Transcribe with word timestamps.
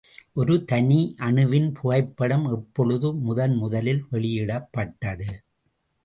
ஒரு 0.33 0.63
தனி 0.63 1.15
அணுவின் 1.19 1.67
புகைப்படம் 1.71 2.45
எப்பொழுது 2.51 3.13
முதன்முதலில் 3.21 4.01
வெளியிடப்பட்டது? 4.09 5.29